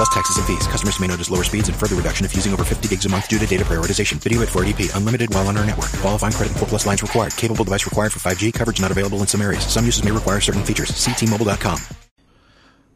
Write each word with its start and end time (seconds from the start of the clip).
Plus 0.00 0.08
taxes 0.08 0.38
and 0.38 0.46
fees. 0.46 0.66
Customers 0.66 0.98
may 0.98 1.06
notice 1.06 1.30
lower 1.30 1.44
speeds 1.44 1.68
and 1.68 1.76
further 1.76 1.94
reduction 1.94 2.24
if 2.24 2.34
using 2.34 2.54
over 2.54 2.64
50 2.64 2.88
gigs 2.88 3.04
a 3.04 3.08
month 3.10 3.28
due 3.28 3.38
to 3.38 3.46
data 3.46 3.64
prioritization. 3.66 4.18
Video 4.18 4.40
at 4.40 4.48
480p. 4.48 4.96
Unlimited 4.96 5.34
while 5.34 5.46
on 5.46 5.58
our 5.58 5.66
network. 5.66 5.90
Qualifying 6.00 6.32
credit 6.32 6.52
and 6.52 6.58
4 6.58 6.68
plus 6.68 6.86
lines 6.86 7.02
required. 7.02 7.36
Capable 7.36 7.64
device 7.64 7.84
required 7.84 8.10
for 8.10 8.20
5G. 8.20 8.50
Coverage 8.54 8.80
not 8.80 8.90
available 8.90 9.18
in 9.18 9.26
some 9.26 9.42
areas. 9.42 9.66
Some 9.66 9.84
uses 9.84 10.02
may 10.02 10.10
require 10.10 10.40
certain 10.40 10.62
features. 10.62 10.94
See 10.96 11.12
T-Mobile.com. 11.12 11.78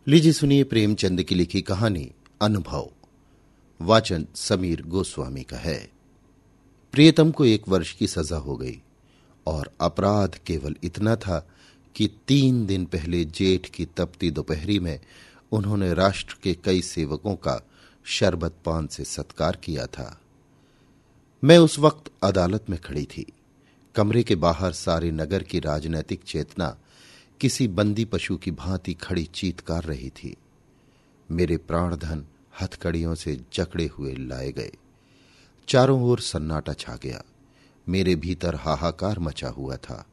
लीजिए 0.07 0.33
सुनिए 0.33 0.65
प्रेमचंद 0.71 1.23
की 1.23 1.35
लिखी 1.35 1.61
कहानी 1.69 2.11
अनुभव 2.43 2.89
वाचन 3.81 4.27
समीर 4.37 4.83
गोस्वामी 4.95 5.43
का 5.43 5.57
है 5.57 5.77
प्रियतम 6.93 7.31
को 7.31 7.45
एक 7.45 7.69
वर्ष 7.69 7.93
की 7.99 8.07
सजा 8.07 8.37
हो 8.47 8.57
गई 8.57 8.77
और 9.47 9.71
अपराध 9.89 10.39
केवल 10.47 10.77
इतना 10.85 11.17
था 11.25 11.39
कि 11.97 12.09
तीन 12.29 12.65
दिन 12.67 12.85
पहले 12.95 13.25
जेठ 13.39 13.69
की 13.75 13.85
तपती 13.97 14.31
दोपहरी 14.31 14.79
में 14.79 14.99
उन्होंने 15.55 15.95
राष्ट्र 15.95 16.37
के 16.43 16.55
कई 16.55 16.83
सेवकों 16.83 17.37
का 17.37 17.67
शरबत 18.05 18.55
पान 18.65 18.87
से 18.87 19.05
सत्कार 19.05 19.57
किया 19.57 19.87
था। 19.87 20.21
मैं 21.45 21.59
उस 21.59 21.79
वक्त 21.79 22.11
अदालत 22.23 22.65
में 22.71 22.81
खड़ी 22.81 23.05
थी। 23.05 23.33
कमरे 23.95 24.23
के 24.23 24.35
बाहर 24.35 24.73
सारे 24.73 25.11
नगर 25.11 25.43
की 25.43 25.61
राजनैतिक 25.61 26.21
चेतना 26.27 26.79
किसी 27.41 27.69
बंदी 27.69 28.05
पशु 28.05 28.37
की 28.37 28.51
भांति 28.51 28.95
खड़ी 28.95 29.25
चीतकार 29.25 29.83
रही 29.85 30.11
थी। 30.11 30.37
मेरे 31.31 31.57
प्राणधन 31.57 32.27
हथकड़ियों 32.61 33.15
से 33.15 33.41
जकड़े 33.53 33.87
हुए 33.87 34.15
लाए 34.15 34.53
गए। 34.53 34.73
चारों 35.69 36.03
ओर 36.03 36.21
सन्नाटा 36.21 36.73
छा 36.73 36.97
गया। 36.97 37.23
मेरे 37.89 38.17
भीतर 38.17 38.55
हाहाकार 38.55 39.19
मचा 39.19 39.49
हुआ 39.49 39.77
था। 39.77 40.07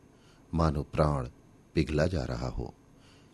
मानो 0.54 0.84
प्राण 0.84 1.30
पिघला 1.76 2.08
जा 2.08 2.24
रहा 2.24 2.50
हो। 2.50 2.74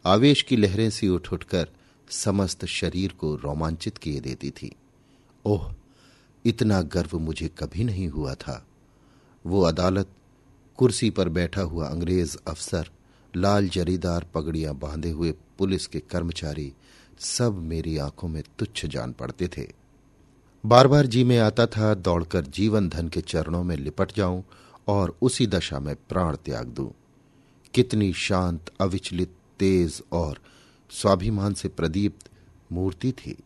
आवेश 0.06 0.42
की 0.42 0.56
लहरें 0.56 0.90
सी 0.90 1.08
उठ 1.08 1.34
उठकर 1.34 1.70
समस्त 2.10 2.66
शरीर 2.66 3.12
को 3.12 3.36
रोमांचित 3.36 3.98
किए 3.98 4.20
देती 4.20 4.52
थी। 4.52 4.76
ओह, 5.46 5.74
इतना 6.46 6.82
गर्व 6.82 7.20
मुझे 7.20 7.48
कभी 7.48 7.84
नहीं 7.84 8.08
हुआ 8.08 8.34
था। 8.34 8.68
वो 9.46 9.62
अदालत, 9.62 10.08
कुर्सी 10.78 11.10
पर 11.10 11.30
बैठा 11.30 11.62
हुआ 11.62 11.88
अंग्रेज़ 11.88 12.38
अफसर, 12.48 12.90
लाल 13.36 13.68
जरीदार 13.68 14.28
पगड़ियाँ 14.34 14.76
बांधे 14.76 15.10
हुए 15.10 15.32
पुलिस 15.32 15.88
के 15.88 16.00
कर्मचारी, 16.00 16.74
सब 17.20 17.62
मेरी 17.62 17.98
आँखों 17.98 18.28
में 18.28 18.44
तुच्छ 18.60 18.86
जान 18.86 19.14
पड़ते 19.14 19.48
थे। 19.48 19.68
बार 20.66 20.88
बार 20.88 21.06
जी 21.06 21.24
में 21.24 21.38
आता 21.38 21.66
था, 21.66 21.94
दौड़कर 21.94 22.46
जीवन 22.46 22.90
धन 22.90 23.08
के 23.08 23.22
चरणों 23.22 23.64
में 23.64 23.78
लिपट 23.78 24.12
जाऊँ 24.16 24.44
और 24.88 25.18
उसी 25.22 25.48
दशा 25.48 25.80
में 25.80 25.96
प्राण 25.96 26.36
त्याग 26.36 26.68
दूँ। 26.68 26.92
कितनी 27.74 28.14
शांत, 28.14 28.72
अविचलित, 28.82 29.36
तेज 29.60 30.04
और 30.12 30.40
स्वाभिमान 30.90 31.54
से 31.54 31.70
प्रदीप्त 31.70 32.30
मूर्ति 32.72 33.12
थी। 33.12 33.38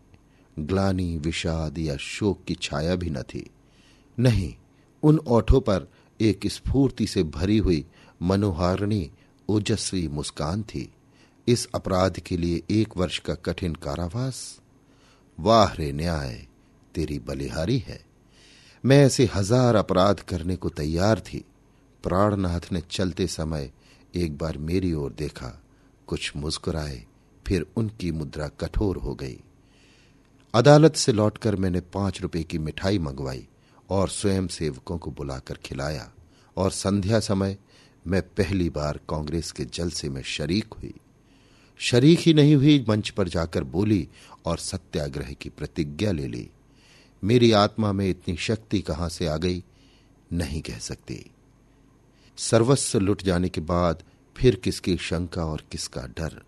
ग्लानी, 0.60 1.18
विषाद 1.18 1.78
या 1.78 1.98
शोक 1.98 2.44
की 2.44 2.56
छाया 2.56 2.96
भी 2.96 3.10
न 3.10 3.22
थी। 3.22 3.50
नहीं, 4.20 4.54
उन 5.04 5.18
ओठों 5.18 5.62
पर 5.62 5.88
एक 6.22 6.48
स्फूर्ति 6.48 7.08
से 7.08 7.24
भरी 7.24 7.58
हुई 7.58 7.86
मनोहारिणी, 8.22 9.12
ओजस्वी 9.50 10.08
मुस्कान 10.08 10.64
थी। 10.64 10.92
इस 11.48 11.68
अपराध 11.76 12.20
के 12.20 12.38
लिए 12.38 12.62
एक 12.70 12.98
वर्ष 12.98 13.20
का 13.20 13.36
कठिन 13.36 13.76
कारावास? 13.76 14.60
वाह 15.40 15.74
रे 15.74 15.92
न्याय, 15.92 16.48
तेरी 16.96 17.20
बलिहारी 17.20 17.78
है। 17.78 18.06
मैं 18.86 19.06
ऐसे 19.06 19.30
हज़ार 19.36 19.76
अपराध 19.76 20.20
करने 20.20 20.56
को 20.56 20.70
तैयार 20.70 21.20
थी। 21.20 21.46
प्राणनाथ 22.04 22.72
ने 22.72 22.82
चलते 22.82 23.28
समय 23.28 23.72
एक 24.16 24.38
बार 24.38 24.58
मेरी 24.58 24.94
ओर 24.94 25.14
देखा, 25.14 25.62
कुछ 26.08 26.36
मुस्कुराए। 26.36 27.06
फिर 27.48 27.66
उनकी 27.76 28.12
मुद्रा 28.12 28.48
कठोर 28.48 28.98
हो 28.98 29.16
गई। 29.16 29.40
अदालत 30.54 30.96
से 30.96 31.12
लौटकर 31.12 31.56
मैंने 31.56 31.82
पाँच 31.82 32.22
रुपए 32.22 32.44
की 32.44 32.58
मिठाई 32.58 33.00
मंगवाई 33.00 33.48
और 33.90 34.10
स्वयं 34.10 34.48
सेवकों 34.48 34.98
को 34.98 35.12
बुलाकर 35.12 35.56
खिलाया 35.56 36.12
और 36.58 36.72
संध्या 36.72 37.20
समय 37.20 37.58
मैं 38.08 38.22
पहली 38.22 38.70
बार 38.70 39.00
कांग्रेस 39.10 39.52
के 39.52 39.66
जलसे 39.66 40.10
में 40.10 40.22
शरीक 40.22 40.74
हुई। 40.74 40.94
शरीक 41.78 42.20
ही 42.20 42.34
नहीं 42.34 42.56
हुई, 42.56 42.86
मंच 42.90 43.10
पर 43.10 43.28
जाकर 43.28 43.64
बोली 43.64 44.08
और 44.46 44.58
सत्याग्रह 44.58 45.34
की 45.34 45.50
प्रतिज्ञा 45.50 46.12
ले 46.12 46.28
ली। 46.28 46.50
मेरी 47.24 47.52
आत्मा 47.52 47.92
में 47.92 48.10
इतनी 48.10 48.36
शक्ति 48.36 48.82
कहाँ 48.82 49.10
से 49.10 49.28
आ 49.28 49.38
गई, 49.38 49.64
नहीं 50.34 50.62
कह 50.62 50.78
सकती। 50.78 51.32
सर्वस्व 52.38 53.00
लुट 53.00 53.24
जाने 53.24 53.50
के 53.50 53.62
बाद 53.62 54.04
फिर 54.38 54.56
किसकी 54.56 54.98
शंका 54.98 55.46
और 55.46 55.64
किसका 55.72 56.02
डर? 56.02 56.42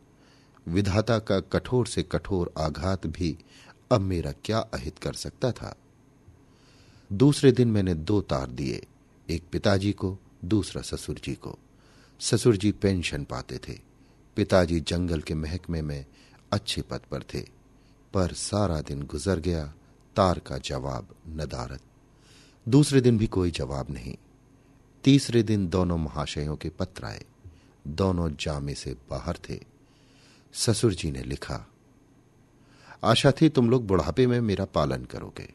विधाता 0.67 1.19
का 1.19 1.39
कठोर 1.39 1.87
से 1.87 2.03
कठोर 2.03 2.53
आघात 2.57 3.07
भी 3.07 3.37
अब 3.91 4.01
मेरा 4.01 4.31
क्या 4.31 4.59
अहित 4.59 4.99
कर 4.99 5.13
सकता 5.13 5.51
था? 5.51 5.75
दूसरे 7.13 7.51
दिन 7.51 7.67
मैंने 7.67 7.93
दो 7.93 8.21
तार 8.21 8.49
दिए, 8.49 8.85
एक 9.29 9.43
पिताजी 9.51 9.91
को, 9.91 10.17
दूसरा 10.45 10.81
ससुर 10.81 11.15
जी 11.23 11.33
को। 11.35 11.59
ससुर 12.19 12.57
जी 12.57 12.71
पेंशन 12.71 13.23
पाते 13.23 13.57
थे। 13.57 13.79
पिताजी 14.35 14.79
जंगल 14.79 15.21
के 15.21 15.33
महकमे 15.33 15.81
में 15.81 16.05
अच्छे 16.51 16.81
पद 16.81 17.01
पर 17.11 17.23
थे। 17.23 17.41
पर 18.13 18.33
सारा 18.33 18.81
दिन 18.81 19.01
गुजर 19.01 19.39
गया, 19.39 19.73
तार 20.15 20.39
का 20.39 20.57
जवाब 20.57 21.15
नदारत 21.27 21.79
दूसरे 22.69 23.01
दिन 23.01 23.17
भी 23.17 23.27
कोई 23.27 23.51
जवाब 23.51 23.89
नहीं। 23.89 24.15
तीसरे 25.03 25.43
दिन 25.43 25.67
दोनों 25.67 25.97
महाशयों 25.97 26.55
के 26.55 26.69
पत्र 26.69 27.05
आए। 27.05 27.25
दोनों 27.87 28.35
जामे 28.39 28.73
से 28.73 28.97
बाहर 29.09 29.39
थे। 29.49 29.72
ससुर 30.53 30.93
जी 30.93 31.11
ने 31.11 31.21
लिखा, 31.21 31.67
आशा 33.03 33.31
थी 33.31 33.49
तुम 33.49 33.69
लोग 33.69 33.87
बुढ़ापे 33.87 34.27
में 34.27 34.39
मेरा 34.41 34.65
पालन 34.65 35.05
करोगे। 35.05 35.53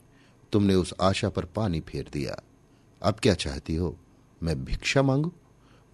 तुमने 0.52 0.74
उस 0.74 0.94
आशा 1.00 1.28
पर 1.28 1.44
पानी 1.44 1.80
फेर 1.80 2.10
दिया। 2.12 2.36
अब 3.02 3.18
क्या 3.22 3.34
चाहती 3.34 3.74
हो? 3.76 3.96
मैं 4.42 4.64
भिक्षा 4.64 5.02
मांगू? 5.02 5.32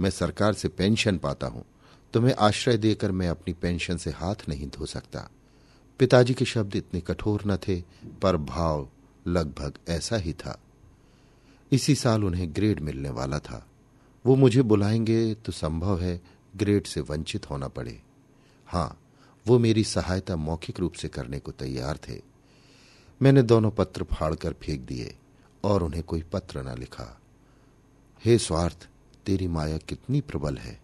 मैं 0.01 0.11
सरकार 0.11 0.53
से 0.53 0.69
पेंशन 0.69 1.19
पाता 1.19 1.47
हूँ। 1.47 1.65
तुम्हें 2.15 2.35
आश्रय 2.35 2.77
देकर 2.77 3.13
मैं 3.13 3.29
अपनी 3.29 3.55
पेंशन 3.55 3.97
से 3.97 4.11
हाथ 4.11 4.49
नहीं 4.49 4.69
धो 4.69 4.87
सकता। 4.87 5.29
पिताजी 5.99 6.35
के 6.35 6.45
शब्द 6.45 6.77
इतने 6.77 7.01
कठोर 7.01 7.43
न 7.47 7.57
थे, 7.57 7.81
पर 8.23 8.37
भाव 8.37 8.89
लगभग 9.27 9.79
ऐसा 9.89 10.17
ही 10.17 10.33
था। 10.33 10.61
इसी 11.73 11.95
साल 11.95 12.25
उन्हें 12.25 12.55
ग्रेड 12.57 12.81
मिलने 12.81 13.11
वाला 13.11 13.39
था। 13.39 13.67
वो 14.25 14.37
मुझे 14.37 14.63
बुलाएँगे 14.63 15.35
तो 15.35 15.53
संभव 15.53 16.01
है 16.01 16.21
ग्रेड 16.57 16.87
से 16.87 17.01
वंचित 17.01 17.51
होना 17.51 17.69
पड़े। 17.69 18.01
हाँ, 18.75 18.99
वो 19.47 19.59
मेरी 19.59 19.85
सहायता 19.85 20.37
मौखिक 20.37 20.81
रूप 20.81 20.93
से 20.93 21.09
करने 21.09 21.39
को 21.39 21.53
तैयार 21.53 21.99
थे। 22.09 22.21
मैंने 23.23 23.43
दोनों 23.43 23.71
पत्र 23.71 24.05
फाड़कर 24.05 24.53
फेंक 24.53 24.81
दिए 24.81 25.15
और 25.65 25.83
उन्हें 25.83 26.03
कोई 26.03 26.23
पत्र 26.23 26.63
न 26.63 26.79
लिखा। 26.79 27.21
हे 28.25 28.39
स्वार्थ, 28.39 28.89
तेरी 29.27 29.49
माया 29.49 29.77
कितनी 29.79 30.21
प्रबल 30.21 30.57
है। 30.57 30.81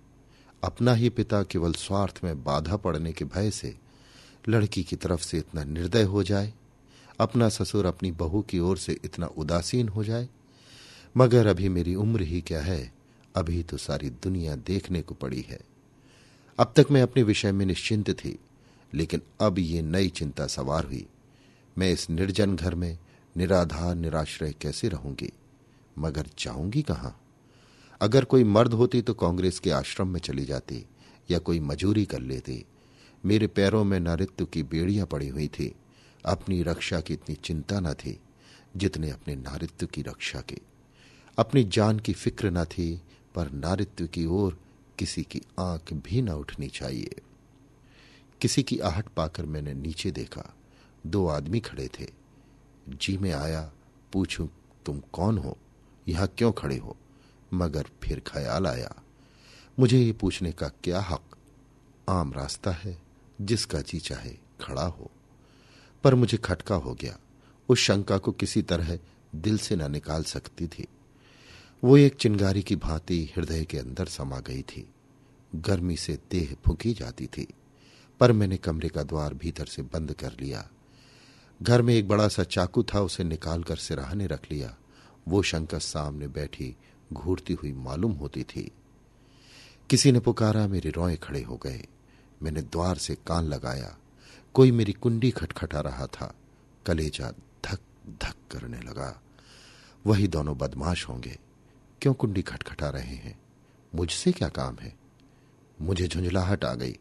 अपना 0.65 0.95
ही 0.95 1.09
पिता 1.09 1.43
केवल 1.43 1.73
स्वार्थ 1.73 2.21
में 2.25 2.45
बाधा 2.45 2.77
पड़ने 2.77 3.13
के 3.13 3.25
भय 3.25 3.51
से 3.51 3.77
लड़की 4.49 4.83
की 4.83 4.97
तरफ़ 4.97 5.23
से 5.23 5.39
इतना 5.39 5.65
निर्दय 5.65 6.03
हो 6.03 6.23
जाए, 6.23 6.53
अपना 7.21 7.49
ससुर 7.49 7.87
अपनी 7.87 8.13
बहू 8.13 8.43
की 8.43 8.59
ओर 8.59 8.79
से 8.79 8.97
इतना 9.05 9.27
उदासीन 9.27 9.89
हो 9.89 10.05
जाए, 10.05 10.29
मगर 11.17 11.47
अभी 11.47 11.69
मेरी 11.69 11.95
उम्र 11.95 12.23
ही 12.23 12.41
क्या 12.41 12.61
है, 12.61 12.93
अभी 13.37 13.63
तो 13.63 13.77
सारी 13.77 14.11
दुनिया 14.11 14.57
देखने 14.57 15.03
को 15.03 15.15
पड़ी 15.15 15.41
है। 15.41 15.70
अब 16.61 16.73
तक 16.77 16.87
मैं 16.91 17.03
अपने 17.03 17.23
विषय 17.23 17.53
में 17.53 17.67
निश्चिंत 17.67 18.11
थी, 18.11 18.39
लेकिन 18.95 19.21
अब 19.41 19.59
ये 19.59 19.83
नई 19.83 20.09
चिंता 20.09 20.47
सवार 20.47 20.85
हुई। 20.85 21.07
मैं 21.79 21.93
इस 21.93 22.11
निर्जन 22.11 22.57
घर 22.57 22.75
में 22.75 22.99
निराधार, 23.37 23.95
निराश्रय 23.95 24.55
कैसे 24.61 24.89
रहूँगी? 24.89 25.33
मगर 25.99 26.27
जाऊँगी 26.39 26.83
कहाँ? 26.83 27.21
अगर 28.01 28.25
कोई 28.25 28.45
मर्द 28.45 28.73
होती 28.73 29.03
तो 29.03 29.15
कांग्रेस 29.15 29.59
के 29.59 29.71
आश्रम 29.71 30.09
में 30.09 30.21
चली 30.21 30.45
जाती, 30.45 30.87
या 31.31 31.39
कोई 31.39 31.61
मजूरी 31.61 32.05
कर 32.05 32.21
लेती। 32.21 32.65
मेरे 33.25 33.47
पैरों 33.47 33.85
में 33.85 34.01
नारित्व 34.01 34.45
की 34.45 34.63
बेड़ियाँ 34.63 35.07
पड़ी 35.07 35.29
हुई 35.29 35.49
थी। 35.49 35.75
अपनी 36.25 36.63
रक्षा 36.63 37.01
की 37.01 37.15
इतनी 37.15 37.35
चिंता 37.35 37.81
न 37.81 37.95
थी, 37.95 38.21
जितने 38.77 39.11
अपने 39.11 39.35
नारित्व 39.35 39.87
की 39.87 40.03
रक्षा 40.03 40.41
की। 40.41 40.59
अपनी 41.39 41.65
जान 41.65 41.99
की 41.99 42.13
फ़िक्र 42.13 42.51
न 42.51 42.65
थी, 42.65 43.01
पर 43.35 43.51
नारित्व 43.51 44.07
की 44.07 44.27
ओर 44.27 44.59
किसी 45.01 45.23
की 45.23 45.43
आँख 45.61 45.93
भी 45.93 46.23
न 46.23 46.29
उठनी 46.29 46.69
चाहिए। 46.69 47.11
किसी 48.41 48.63
की 48.63 48.79
आहट 48.79 49.09
पाकर 49.09 49.47
मैंने 49.47 49.75
नीचे 49.75 50.11
देखा, 50.11 50.55
दो 51.07 51.27
आदमी 51.27 51.61
खड़े 51.61 51.89
थे। 51.89 52.07
जी 52.89 53.19
में 53.19 53.33
आया, 53.33 53.73
पूछूँ, 54.13 54.51
तुम 54.87 55.01
कौन 55.01 55.39
हो? 55.39 55.59
यहाँ 56.09 56.27
क्यों 56.27 56.53
खड़े 56.53 56.77
हो? 56.77 56.97
मगर 57.55 57.87
फिर 58.03 58.21
ख्याल 58.21 58.67
आया, 58.67 58.95
मुझे 59.79 59.99
ये 59.99 60.13
पूछने 60.13 60.53
का 60.53 60.69
क्या 60.69 61.01
हक? 61.01 61.37
आम 62.09 62.33
रास्ता 62.33 62.71
है, 62.71 63.03
जिसका 63.41 63.81
जी 63.81 63.99
चाहे 63.99 64.31
खड़ा 64.61 64.87
हो। 64.87 65.11
पर 66.05 66.15
मुझे 66.15 66.39
खटका 66.39 66.75
हो 66.75 66.95
गया। 66.95 67.19
उस 67.69 67.79
शंका 67.79 68.19
को 68.19 68.33
किसी 68.33 68.63
तरह 68.63 68.99
दिल 69.35 69.59
से 69.59 69.77
न 69.77 69.93
निकाल 69.93 70.23
सकती 70.23 70.67
थी। 70.67 70.87
वो 71.85 71.97
एक 71.97 72.15
चिंगारी 72.15 72.63
की 72.63 72.77
भांति 72.77 73.33
हृदय 73.37 73.65
के 73.65 73.79
अंदर 73.79 74.07
समा 74.07 74.41
गई 74.41 74.63
थी। 74.63 74.89
गर्मी 75.55 75.97
से 75.97 76.19
देह 76.31 76.57
फूकी 76.67 76.95
जाती 76.95 77.27
थी, 77.27 77.49
पर 78.21 78.33
मैंने 78.33 78.57
कमरे 78.57 78.89
का 78.89 79.03
द्वार 79.03 79.35
भीतर 79.35 79.67
से 79.67 79.83
बंद 79.83 80.13
कर 80.13 80.33
लिया। 80.41 80.71
घर 81.63 81.83
में 81.83 81.95
एक 81.95 82.09
बड़ा 82.09 82.29
सा 82.29 82.43
चाकू 82.43 82.83
था, 82.83 83.01
उसे 83.01 83.25
निकालकर 83.25 83.77
सिराहने 83.77 84.27
रख 84.27 84.53
लिया। 84.53 84.77
वो 85.29 85.43
शंकर 85.43 85.81
सामने 85.81 86.29
बैठी, 86.29 86.77
घूरती 87.13 87.53
हुई 87.53 87.73
मालूम 87.73 88.13
होती 88.13 88.43
थी। 88.43 88.71
किसी 89.91 90.13
ने 90.13 90.21
पुकारा, 90.21 90.69
मेरे 90.69 90.91
रोए 90.91 91.17
खड़े 91.17 91.43
हो 91.43 91.57
गए। 91.57 91.87
मैंने 92.43 92.63
द्वार 92.63 92.97
से 92.97 93.15
कान 93.15 93.45
लगाया। 93.45 93.97
कोई 94.55 94.71
मेरी 94.71 94.93
कुंडी 94.93 95.31
खटखटा 95.31 95.81
रहा 95.81 96.07
था। 96.07 96.35
कलेजा 96.87 97.31
धक 97.65 97.79
धक 98.09 98.35
करने 98.51 98.81
लगा। 98.81 99.23
वही 100.07 100.29
दोनों 100.29 100.59
बदमाश 100.59 101.09
होंगे। 101.09 101.39
क्यों 102.03 102.15
कुंडी 102.15 102.43
खटखटा 102.43 102.91
रहे 102.91 103.15
हैं? 103.15 103.41
मुझसे 103.95 104.33
क्या 104.33 104.49
काम 104.49 104.77
है? 104.81 104.97
मुझे 105.83 106.09
झुंझलाहट 106.09 106.65
आ 106.65 106.75
गई। 106.75 106.99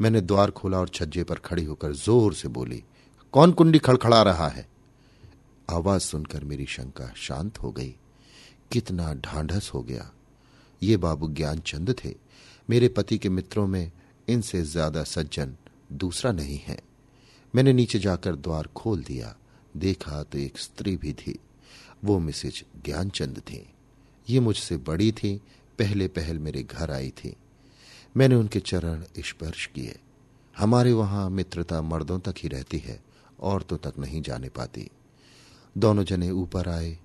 मैंने 0.00 0.20
द्वार 0.20 0.50
खोला 0.50 0.78
और 0.78 0.88
छज्जे 0.88 1.24
पर 1.24 1.38
खड़ी 1.38 1.64
होकर 1.64 1.92
ज़ोर 1.92 2.34
से 2.34 2.48
बोली, 2.48 2.84
कौन 3.32 3.52
कुंडी 3.52 3.78
खड़खड़ा 3.78 4.22
रहा 4.22 4.48
है? 4.48 4.68
आवाज़ 5.70 6.02
सुनकर 6.02 6.44
मेरी 6.44 6.66
शंका 6.66 7.12
शांत 7.16 7.58
हो 7.58 7.72
गई। 7.72 7.94
कितना 8.72 9.14
ढांढस 9.14 9.70
हो 9.74 9.82
गया। 9.82 10.12
ये 10.82 10.96
बाबू 10.96 11.28
ज्ञानचंद 11.28 11.94
थे। 12.04 12.14
मेरे 12.70 12.88
पति 12.88 13.18
के 13.18 13.28
मित्रों 13.28 13.66
में 13.66 13.92
इनसे 14.28 14.62
ज़्यादा 14.62 15.04
सज्जन 15.04 15.56
दूसरा 15.92 16.32
नहीं 16.32 16.58
है। 16.58 16.78
मैंने 17.54 17.72
नीचे 17.72 17.98
जाकर 17.98 18.36
द्वार 18.36 18.66
खोल 18.66 19.02
दिया। 19.02 19.36
देखा 19.76 20.22
तो 20.22 20.38
एक 20.38 20.58
स्त्री 20.58 20.96
भी 20.96 21.12
थी। 21.12 21.38
वो 22.04 22.18
मिसेज 22.18 22.64
ज्ञानचंद 22.84 23.38
थी। 23.38 23.74
ये 24.30 24.40
मुझसे 24.40 24.76
बड़ी 24.76 25.12
थी, 25.12 25.36
पहले 25.78 26.08
पहल 26.08 26.38
मेरे 26.38 26.62
घर 26.62 26.90
आई 26.90 27.10
थी। 27.10 27.36
मैंने 28.16 28.34
उनके 28.34 28.60
चरण 28.60 29.04
स्पर्श 29.18 29.66
किए। 29.66 29.98
हमारे 30.58 30.92
वहाँ 30.92 31.30
मित्रता 31.30 31.82
मर्दों 31.82 32.20
तक 32.20 32.34
ही 32.38 32.48
रहती 32.48 32.78
है, 32.78 33.04
औरतों 33.40 33.76
तक 33.78 33.94
नहीं 33.98 34.22
जाने 34.22 34.48
पाती। 34.48 34.90
दोनों 35.78 36.04
जने 36.04 36.30
ऊपर 36.30 36.68
आए। 36.68 36.98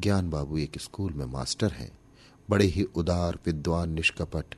ज्ञान 0.00 0.30
बाबू 0.30 0.58
एक 0.58 0.78
स्कूल 0.78 1.12
में 1.12 1.26
मास्टर 1.26 1.72
हैं। 1.72 1.98
बड़े 2.50 2.66
ही 2.66 2.82
उदार, 2.82 3.38
विद्वान, 3.46 3.90
निष्कपट। 3.90 4.54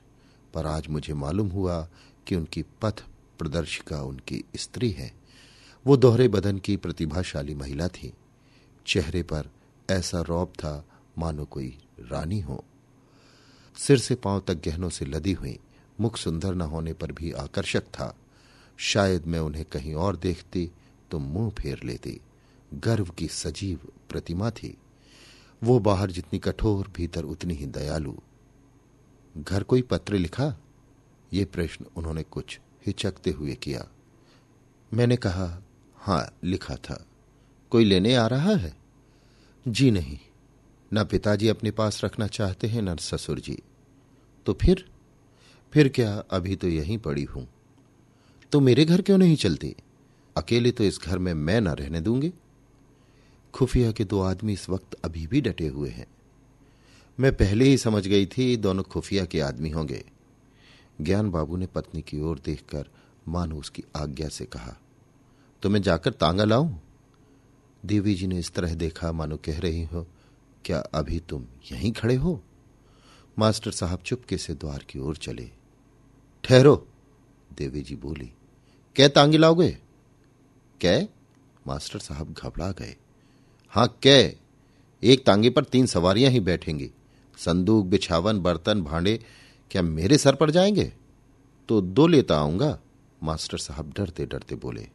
पर 0.53 0.65
आज 0.65 0.87
मुझे 0.87 1.13
मालूम 1.13 1.47
हुआ 1.47 1.89
कि 2.27 2.35
उनकी 2.35 2.65
पथ 2.81 3.03
प्रदर्शिका 3.39 4.01
उनकी 4.01 4.43
स्त्री 4.55 4.91
है। 4.91 5.13
वो 5.87 5.97
दोहरे 5.97 6.27
बदन 6.27 6.57
की 6.57 6.77
प्रतिभाशाली 6.77 7.55
महिला 7.55 7.87
थी। 7.87 8.13
चेहरे 8.87 9.23
पर 9.23 9.49
ऐसा 9.89 10.21
रौब 10.21 10.47
था 10.47 10.85
मानो 11.21 11.45
कोई 11.45 11.77
रानी 11.99 12.39
हो। 12.39 12.63
सिर 13.75 13.97
से 13.97 14.15
पाँव 14.15 14.43
तक 14.47 14.53
गहनों 14.53 14.89
से 14.89 15.05
लदी 15.05 15.33
हुई, 15.33 15.59
मुख 15.99 16.17
सुंदर 16.17 16.55
न 16.55 16.61
होने 16.61 16.93
पर 16.93 17.11
भी 17.11 17.31
आकर्षक 17.31 17.83
था। 17.83 18.17
शायद 18.77 19.25
मैं 19.25 19.39
उन्हें 19.39 19.65
कहीं 19.65 19.95
और 19.95 20.15
देखती 20.15 20.71
तो 21.11 21.19
मुँह 21.19 21.49
फेर 21.49 21.83
लेती। 21.83 22.21
गर्व 22.73 23.05
की 23.05 23.27
सजीव 23.27 23.79
प्रतिमा 24.09 24.51
थी। 24.51 24.77
वो 25.63 25.79
बाहर 25.79 26.11
जितनी 26.11 26.39
कठोर, 26.39 26.91
भीतर 26.95 27.23
उतनी 27.23 27.53
ही 27.53 27.65
दयालु। 27.65 28.13
घर 29.37 29.63
कोई 29.63 29.81
पत्र 29.81 30.13
लिखा? 30.13 30.57
ये 31.33 31.45
प्रश्न 31.45 31.85
उन्होंने 31.95 32.23
कुछ 32.23 32.59
हिचकते 32.87 33.31
हुए 33.31 33.55
किया। 33.55 33.87
मैंने 34.93 35.17
कहा, 35.17 35.61
हाँ, 35.95 36.37
लिखा 36.43 36.75
था। 36.75 37.05
कोई 37.69 37.85
लेने 37.85 38.15
आ 38.15 38.27
रहा 38.27 38.55
है? 38.55 38.77
जी 39.67 39.91
नहीं। 39.91 40.19
न 40.93 41.03
पिताजी 41.03 41.47
अपने 41.47 41.71
पास 41.71 42.03
रखना 42.03 42.27
चाहते 42.27 42.67
हैं, 42.67 42.81
न 42.81 42.95
ससुर 42.95 43.39
जी। 43.39 43.57
तो 44.45 44.53
फिर? 44.53 44.85
फिर 45.73 45.89
क्या 45.89 46.23
अभी 46.31 46.55
तो 46.55 46.67
यहीं 46.67 46.97
पड़ी 46.97 47.23
हूँ? 47.23 47.47
तो 48.51 48.59
मेरे 48.59 48.85
घर 48.85 49.01
क्यों 49.01 49.17
नहीं 49.17 49.35
चलती? 49.35 49.75
अकेले 50.37 50.71
तो 50.71 50.83
इस 50.83 50.99
घर 51.01 51.17
में 51.17 51.33
मैं 51.33 51.61
न 51.61 51.67
रहने 51.67 52.01
दूँगी। 52.01 52.33
खुफिया 53.53 53.91
के 53.91 54.03
दो 54.03 54.21
आदमी 54.21 54.53
इस 54.53 54.69
वक्त 54.69 54.93
अभी 54.93 55.27
भी 55.27 55.41
डटे 55.41 55.67
हुए 55.67 55.89
हैं। 55.89 56.07
मैं 57.19 57.35
पहले 57.37 57.65
ही 57.65 57.77
समझ 57.77 58.07
गई 58.07 58.25
थी, 58.25 58.57
दोनों 58.57 58.83
खुफिया 58.83 59.25
के 59.25 59.39
आदमी 59.39 59.69
होंगे। 59.69 60.03
ज्ञान 61.01 61.29
बाबू 61.31 61.57
ने 61.57 61.65
पत्नी 61.65 62.01
की 62.01 62.19
ओर 62.19 62.39
देखकर 62.39 62.87
मानो 63.27 63.57
उसकी 63.57 63.83
आज्ञा 63.95 64.27
से 64.27 64.45
कहा 64.45 64.77
तो 65.63 65.69
मैं 65.69 65.81
जाकर 65.81 66.11
तांगा 66.11 66.43
लाऊं? 66.43 66.73
देवी 67.85 68.15
जी 68.15 68.27
ने 68.27 68.39
इस 68.39 68.51
तरह 68.53 68.73
देखा, 68.73 69.11
मानो 69.11 69.37
कह 69.37 69.59
रही 69.59 69.83
हो 69.83 70.07
क्या 70.65 70.79
अभी 70.79 71.19
तुम 71.19 71.45
यहीं 71.71 71.91
खड़े 71.91 72.15
हो? 72.15 72.43
मास्टर 73.39 73.71
साहब 73.71 73.99
चुपके 73.99 74.37
से 74.37 74.53
द्वार 74.53 74.85
की 74.89 74.99
ओर 74.99 75.15
चले। 75.15 75.49
ठहरो 76.43 76.87
देवी 77.53 77.81
जी 77.81 77.95
बोली। 77.95 78.33
कै 78.95 79.09
तांगे 79.09 79.37
लाओगे? 79.37 79.77
कै? 80.81 81.09
मास्टर 81.67 81.99
साहब 81.99 82.33
घबरा 82.33 82.71
गए। 82.71 82.95
हाँ, 83.69 83.99
कै। 84.03 84.37
एक 85.03 85.25
तांगे 85.25 85.49
पर 85.49 85.63
तीन 85.63 85.85
सवारियाँ 85.85 86.31
ही 86.31 86.39
बैठेंगी। 86.39 86.91
संदूक, 87.37 87.85
बिछावन, 87.85 88.39
बर्तन, 88.39 88.81
भांडे, 88.81 89.25
क्या 89.71 89.81
मेरे 89.81 90.17
सर 90.17 90.35
पर 90.35 90.51
जाएँगे? 90.51 90.93
तो 91.67 91.81
दो 91.81 92.07
लेता 92.07 92.39
आऊँगा। 92.39 92.79
मास्टर 93.23 93.57
साहब 93.57 93.93
डरते 93.97 94.25
डरते 94.25 94.55
बोले। 94.55 94.89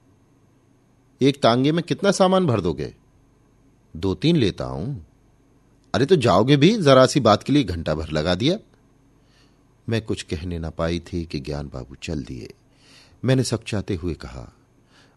एक 1.20 1.42
तांगे 1.42 1.72
में 1.72 1.84
कितना 1.84 2.10
सामान 2.10 2.46
भर 2.46 2.60
दोगे? 2.60 2.94
दो 3.96 4.14
तीन 4.14 4.36
लेता 4.36 4.64
हूँ 4.64 5.05
अरे 5.94 6.06
तो 6.06 6.16
जाओगे 6.16 6.56
भी, 6.56 6.76
जरा 6.76 7.06
सी 7.06 7.20
बात 7.20 7.42
के 7.42 7.52
लिए 7.52 7.64
घंटा 7.64 7.94
भर 7.94 8.08
लगा 8.08 8.34
दिया। 8.34 8.58
मैं 9.88 10.02
कुछ 10.02 10.22
कहने 10.22 10.58
ना 10.58 10.70
पाई 10.70 10.98
थी 11.00 11.24
कि 11.24 11.40
ज्ञान 11.40 11.70
बाबू 11.74 11.94
चल 11.94 12.22
दिए। 12.22 12.52
मैंने 13.24 13.42
सकचाते 13.42 13.94
हुए 13.94 14.14
कहा, 14.14 14.52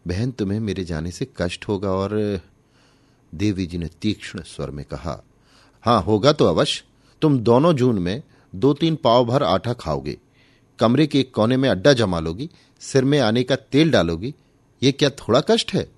बहन, 0.08 0.32
तुम्हें 0.32 0.60
मेरे 0.60 0.86
जाने 0.86 1.12
से 1.12 1.28
कष्ट 1.38 1.68
होगा 1.68 1.90
और 1.90 2.42
देवी 3.34 3.66
जी 3.66 3.78
ने 3.78 3.88
तीक्ष्ण 4.02 4.42
स्वर 4.42 4.70
में 4.70 4.86
कहा, 4.86 5.24
हाँ, 5.82 6.02
होगा 6.02 6.34
तो 6.34 6.46
अवश्य। 6.46 6.84
तुम 7.22 7.40
दोनों 7.40 7.74
जून 7.74 8.00
में 8.00 8.24
दो 8.56 8.74
तीन 8.74 8.96
पाव 8.96 9.26
भर 9.26 9.44
आटा 9.44 9.74
खाओगे। 9.74 10.18
कमरे 10.80 11.08
के 11.08 11.20
एक 11.20 11.34
कोने 11.34 11.58
में 11.58 11.70
अड्डा 11.70 11.94
जमा 11.94 12.20
लोगी, 12.20 12.50
सिर 12.80 13.04
में 13.04 13.20
आने 13.20 13.44
का 13.44 13.56
तेल 13.56 13.92
डालोगी। 13.92 14.34
ये 14.84 14.92
क्या 14.92 15.10
थोड़ा 15.10 15.42
कष्ट 15.42 15.74
है? 15.74 15.90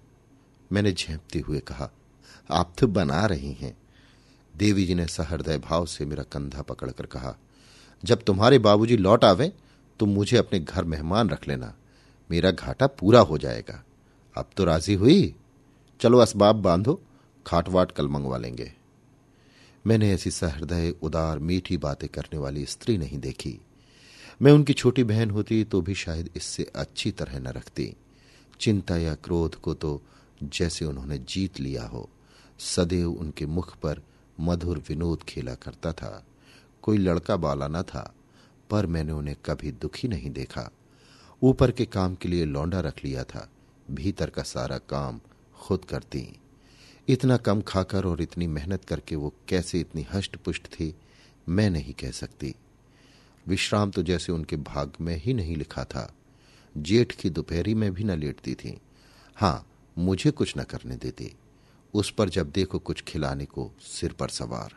मैंने 0.71 0.91
झेपते 0.91 1.39
हुए 1.39 1.59
कहा, 1.59 1.91
आप 2.51 2.73
तो 2.77 2.87
बना 2.87 3.25
रही 3.25 3.53
हैं। 3.53 3.77
देवी 4.55 4.85
जी 4.85 4.95
ने 4.95 5.05
सहृदय 5.07 5.57
भाव 5.59 5.85
से 5.85 6.05
मेरा 6.05 6.23
कंधा 6.23 6.61
पकड़कर 6.61 7.05
कहा, 7.05 7.35
जब 8.03 8.23
तुम्हारे 8.23 8.59
बाबूजी 8.59 8.97
लौट 8.97 9.23
आवे 9.23 9.51
तो 9.99 10.05
मुझे 10.05 10.37
अपने 10.37 10.59
घर 10.59 10.83
मेहमान 10.83 11.29
रख 11.29 11.47
लेना। 11.47 11.73
मेरा 12.29 12.51
घाटा 12.51 12.87
पूरा 12.89 13.19
हो 13.19 13.37
जाएगा। 13.37 13.83
अब 14.35 14.49
तो 14.57 14.63
राज़ी 14.65 14.93
हुई? 14.93 15.35
चलो 15.99 16.17
असबाब 16.17 16.55
बांधो, 16.55 17.01
खाटवाट 17.45 17.91
कल 17.91 18.07
मंगवा 18.07 18.37
लेंगे। 18.37 18.71
मैंने 19.85 20.11
ऐसी 20.13 20.31
सहृदय, 20.31 20.93
उदार, 21.01 21.39
मीठी 21.39 21.77
बातें 21.77 22.07
करने 22.09 22.39
वाली 22.39 22.65
स्त्री 22.65 22.97
नहीं 22.97 23.19
देखी। 23.19 23.59
मैं 24.41 24.51
उनकी 24.51 24.73
छोटी 24.73 25.03
बहन 25.03 25.29
होती 25.29 25.63
तो 25.63 25.81
भी 25.81 25.95
शायद 25.95 26.29
इससे 26.35 26.63
अच्छी 26.75 27.11
तरह 27.11 27.39
न 27.39 27.47
रखती। 27.47 27.93
चिंता 28.59 28.97
या 28.97 29.13
क्रोध 29.15 29.55
को 29.55 29.73
तो 29.73 30.01
जैसे 30.43 30.85
उन्होंने 30.85 31.17
जीत 31.19 31.59
लिया 31.59 31.83
हो, 31.83 32.09
सदैव 32.59 33.11
उनके 33.11 33.45
मुख 33.45 33.75
पर 33.75 34.01
मधुर 34.41 34.83
विनोद 34.89 35.23
खेला 35.23 35.55
करता 35.55 35.93
था। 35.93 36.25
कोई 36.81 36.97
लड़का 36.97 37.35
बाला 37.35 37.67
न 37.67 37.81
था, 37.81 38.15
पर 38.69 38.85
मैंने 38.85 39.11
उन्हें 39.11 39.35
कभी 39.45 39.71
दुखी 39.71 40.07
नहीं 40.07 40.31
देखा। 40.31 40.71
ऊपर 41.43 41.71
के 41.71 41.85
काम 41.85 42.15
के 42.15 42.29
लिए 42.29 42.45
लौंडा 42.45 42.79
रख 42.79 43.05
लिया 43.05 43.23
था, 43.23 43.49
भीतर 43.91 44.29
का 44.29 44.43
सारा 44.43 44.77
काम 44.77 45.19
खुद 45.55 45.85
करती। 45.85 46.39
इतना 47.07 47.37
कम 47.37 47.61
खाकर 47.61 48.05
और 48.05 48.21
इतनी 48.21 48.47
मेहनत 48.47 48.85
करके 48.85 49.15
वो 49.15 49.33
कैसे 49.47 49.79
इतनी 49.79 50.07
हष्ट 50.13 50.35
पुष्ट 50.35 50.67
थी, 50.67 50.95
मैं 51.49 51.69
नहीं 51.69 51.93
कह 51.93 52.11
सकती। 52.11 52.55
विश्राम 53.47 53.91
तो 53.91 54.03
जैसे 54.03 54.31
उनके 54.31 54.55
भाग 54.55 54.93
में 55.01 55.15
ही 55.17 55.33
नहीं 55.33 55.55
लिखा 55.55 55.83
था। 55.83 56.13
जेठ 56.77 57.11
की 57.11 57.29
दोपहरी 57.29 57.73
में 57.73 57.93
भी 57.93 58.03
न 58.03 58.11
लेटती 58.11 58.55
थी। 58.55 58.81
हाँ, 59.35 59.67
मुझे 59.97 60.31
कुछ 60.31 60.57
न 60.57 60.63
करने 60.63 60.95
देती। 60.95 61.35
उस 61.93 62.11
पर 62.11 62.29
जब 62.29 62.51
देखो 62.51 62.79
कुछ 62.79 63.01
खिलाने 63.01 63.45
को 63.45 63.71
सिर 63.81 64.13
पर 64.13 64.29
सवार। 64.29 64.73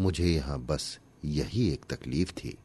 मुझे 0.00 0.26
यहाँ 0.26 0.60
बस 0.60 0.98
यही 1.24 1.70
एक 1.70 1.84
तकलीफ़ 1.90 2.32
थी। 2.32 2.58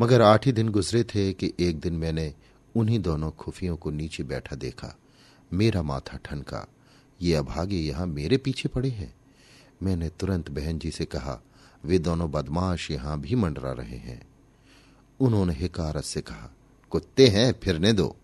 मगर 0.00 0.22
आठ 0.22 0.46
ही 0.46 0.52
दिन 0.52 0.68
गुजरे 0.68 1.04
थे 1.04 1.32
कि 1.32 1.52
एक 1.60 1.80
दिन 1.80 1.94
मैंने 1.94 2.34
उन्हीं 2.76 2.98
दोनों 2.98 3.30
खुफियों 3.30 3.76
को 3.76 3.90
नीचे 3.90 4.22
बैठा 4.22 4.56
देखा। 4.56 4.98
मेरा 5.52 5.82
माथा 5.82 6.16
ठनका। 6.16 6.68
ये 7.22 7.34
अभागे 7.34 7.76
यहाँ 7.76 8.06
मेरे 8.06 8.36
पीछे 8.36 8.68
पड़े 8.68 8.88
हैं। 8.88 9.14
मैंने 9.82 10.08
तुरंत 10.08 10.50
बहन 10.50 10.78
जी 10.78 10.90
से 10.90 11.04
कहा, 11.04 11.42
वे 11.84 11.98
दोनों 11.98 12.30
बदमाश 12.30 12.90
यहाँ 12.90 13.20
भी 13.20 13.34
मंडरा 13.34 13.72
रहे 13.72 13.96
हैं। 13.96 14.26
उन्होंने 15.20 15.54
हिकारत 15.54 16.04
से 16.04 16.20
कहा, 16.20 16.50
कुत्ते 16.90 17.28
हैं, 17.28 17.60
फिरने 17.62 17.92
दो। 17.92 18.16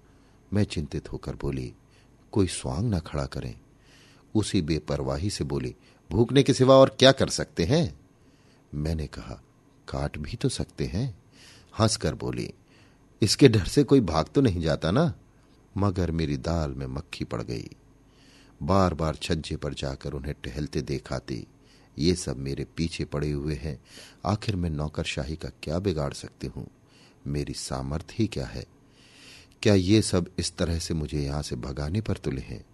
मैं 0.53 0.65
चिंतित 0.65 1.13
होकर 1.13 1.35
बोली, 1.35 1.75
कोई 2.33 2.47
स्वांग 2.47 2.91
ना 2.91 2.99
खड़ा 2.99 3.27
करें। 3.27 3.61
उसी 4.39 4.63
बेपरवाही 4.63 5.31
से 5.31 5.45
बोली, 5.45 5.75
भूखने 6.11 6.43
के 6.43 6.55
सिवा 6.55 6.75
और 6.75 6.97
क्या 6.99 7.13
कर 7.13 7.29
सकते 7.29 7.65
हैं? 7.65 8.01
मैंने 8.75 9.07
कहा, 9.07 9.43
काट 9.89 10.19
भी 10.19 10.37
तो 10.37 10.49
सकते 10.49 10.87
हैं। 10.87 11.19
हंसकर 11.79 12.15
बोली, 12.15 12.51
इसके 13.23 13.49
डर 13.49 13.65
से 13.65 13.85
कोई 13.85 14.01
भाग 14.01 14.27
तो 14.35 14.41
नहीं 14.41 14.61
जाता 14.61 14.91
ना? 14.91 15.13
मगर 15.77 16.11
मेरी 16.11 16.37
दाल 16.37 16.71
में 16.71 16.87
मक्खी 16.87 17.25
पड़ 17.25 17.43
गई। 17.43 17.69
बार 18.63 18.95
बार 18.95 19.15
छज्जे 19.15 19.57
पर 19.57 19.75
जाकर 19.75 20.13
उन्हें 20.13 20.35
टहलते 20.45 20.83
देखाती, 20.83 21.47
ये 21.99 22.15
सब 22.15 22.37
मेरे 22.37 22.65
पीछे 22.77 23.05
पड़े 23.05 23.31
हुए 23.31 23.55
हैं। 23.55 23.79
आखिर 24.27 24.57
मैं 24.57 24.71
नौकरशाही 24.71 25.37
का 25.37 25.49
क्या 25.63 25.79
बिगाड़ 25.79 26.13
सकती 26.13 26.47
हूँ? 26.47 26.67
मेरी 27.27 27.53
सामर्थ्य 27.53 28.15
ही 28.19 28.27
क्या 28.27 28.47
है? 28.47 28.65
क्या 29.63 29.75
ये 29.75 30.03
सब 30.03 30.31
इस 30.39 30.57
तरह 30.57 30.79
से 30.79 30.95
मुझे 30.95 31.21
यहाँ 31.21 31.43
से 31.43 31.57
भगाने 31.57 32.01
पर 32.01 32.17
तुले 32.17 32.41
हैं? 32.41 32.65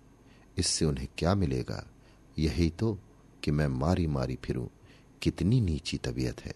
इससे 0.58 0.84
उन्हें 0.84 1.08
क्या 1.18 1.34
मिलेगा? 1.34 1.90
यही 2.38 2.70
तो 2.70 2.98
कि 3.42 3.50
मैं 3.50 3.68
मारी 3.68 4.06
मारी 4.06 4.38
फिरूं। 4.44 4.66
कितनी 5.22 5.60
नीची 5.60 5.98
तबीयत 5.98 6.40
है। 6.40 6.54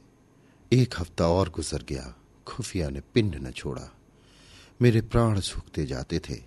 एक 0.72 0.94
हफ़्ता 0.98 1.28
और 1.28 1.50
गुजर 1.50 1.82
गया। 1.82 2.14
खुफिया 2.46 2.90
ने 2.90 3.00
पिंड 3.00 3.34
न 3.34 3.50
छोड़ा। 3.50 3.96
मेरे 4.82 5.00
प्राण 5.00 5.40
सूखते 5.40 5.86
जाते 5.86 6.18
थे। 6.18 6.42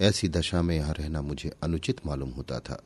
ऐसी 0.00 0.28
दशा 0.28 0.62
में 0.62 0.76
यहाँ 0.76 0.94
रहना 0.94 1.22
मुझे 1.22 1.52
अनुचित 1.62 2.06
मालूम 2.06 2.30
होता 2.30 2.60
था। 2.60 2.82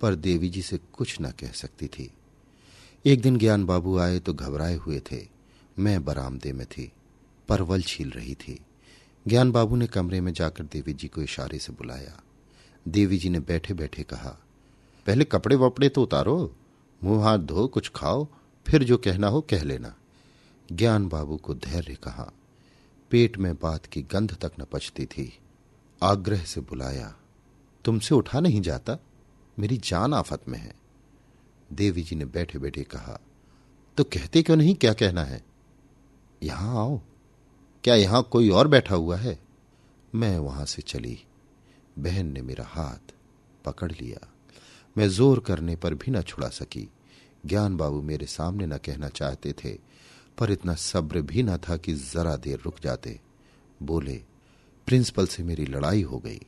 पर 0.00 0.14
देवी 0.14 0.48
जी 0.48 0.62
से 0.62 0.78
कुछ 0.92 1.16
न 1.20 1.30
कह 1.30 1.50
सकती 1.50 1.86
थी। 1.86 2.10
एक 3.06 3.20
दिन 3.20 3.38
ज्ञान 3.38 3.64
बाबू 3.64 3.98
आए 3.98 4.18
तो 4.18 4.34
घबराए 4.34 4.74
हुए 4.74 5.00
थे। 5.00 5.28
मैं 5.78 6.04
बरामदे 6.04 6.52
में 6.52 6.66
थी। 6.66 6.92
परवल 7.48 7.82
छील 7.82 8.10
रही 8.10 8.34
थी। 8.34 8.60
ज्ञान 9.28 9.52
बाबू 9.52 9.76
ने 9.76 9.86
कमरे 9.86 10.20
में 10.20 10.32
जाकर 10.32 10.64
देवी 10.64 10.92
जी 10.92 11.08
को 11.08 11.22
इशारे 11.22 11.58
से 11.58 11.72
बुलाया। 11.72 12.20
देवी 12.88 13.18
जी 13.18 13.28
ने 13.28 13.40
बैठे 13.40 13.74
बैठे 13.74 14.02
कहा, 14.02 14.38
पहले 15.06 15.24
कपड़े 15.24 15.56
वपड़े 15.56 15.88
तो 15.88 16.02
उतारो, 16.02 16.54
मुँह 17.04 17.24
हाथ 17.24 17.38
धो, 17.38 17.66
कुछ 17.66 17.90
खाओ, 17.94 18.26
फिर 18.66 18.84
जो 18.84 18.96
कहना 18.96 19.28
हो 19.28 19.40
कह 19.40 19.62
लेना। 19.62 19.94
ज्ञान 20.72 21.08
बाबू 21.08 21.36
को 21.36 21.54
धैर्य 21.54 21.94
कहा। 21.94 22.30
पेट 23.10 23.36
में 23.38 23.54
बात 23.54 23.86
की 23.86 24.02
गंध 24.02 24.34
तक 24.34 24.52
न 24.60 24.64
पचती 24.64 25.06
थी। 25.06 25.32
आग्रह 26.02 26.44
से 26.44 26.60
बुलाया, 26.60 27.14
तुमसे 27.84 28.14
उठा 28.14 28.40
नहीं 28.40 28.60
जाता? 28.60 28.96
मेरी 29.58 29.76
जान 29.76 30.14
आफत 30.14 30.48
में 30.48 30.58
है। 30.58 30.74
देवी 31.72 32.02
जी 32.02 32.16
ने 32.16 32.24
बैठे 32.24 32.58
बैठे 32.58 32.82
कहा 32.82 33.20
तो 33.96 34.04
कहते 34.04 34.42
क्यों 34.42 34.56
नहीं 34.56 34.74
क्या 34.74 34.92
कहना 34.92 35.24
है? 35.24 35.42
यहाँ 36.42 36.76
आओ। 36.76 37.00
क्या 37.84 37.94
यहाँ 37.94 38.22
कोई 38.22 38.48
और 38.48 38.68
बैठा 38.68 38.94
हुआ 38.94 39.16
है? 39.16 39.38
मैं 40.14 40.38
वहाँ 40.38 40.64
से 40.64 40.82
चली। 40.82 41.18
बहन 41.98 42.26
ने 42.26 42.42
मेरा 42.42 42.64
हाथ 42.64 43.14
पकड़ 43.64 43.92
लिया। 43.92 44.32
मैं 44.98 45.08
ज़ोर 45.08 45.40
करने 45.40 45.76
पर 45.76 45.94
भी 45.94 46.10
न 46.10 46.22
छुड़ा 46.22 46.48
सकी। 46.48 46.88
ज्ञान 47.46 47.76
बाबू 47.76 48.02
मेरे 48.02 48.26
सामने 48.26 48.66
न 48.66 48.76
कहना 48.76 49.08
चाहते 49.08 49.52
थे, 49.52 49.78
पर 50.38 50.52
इतना 50.52 50.74
सब्र 50.74 51.20
भी 51.20 51.42
न 51.42 51.56
था 51.56 51.76
कि 51.76 51.94
जरा 51.94 52.36
देर 52.36 52.60
रुक 52.64 52.80
जाते। 52.80 53.20
बोले, 53.82 54.22
प्रिंसिपल 54.86 55.26
से 55.26 55.42
मेरी 55.42 55.66
लड़ाई 55.66 56.02
हो 56.02 56.18
गई। 56.18 56.40